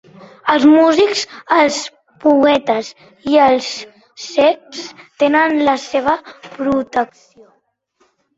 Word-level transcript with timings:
Els 0.51 0.63
músics, 0.69 1.19
els 1.57 1.75
poetes 2.23 2.89
i 3.33 3.37
els 3.49 3.67
cecs 4.25 4.81
tenen 5.25 5.55
la 5.69 5.77
seva 5.85 6.17
protecció. 6.57 7.49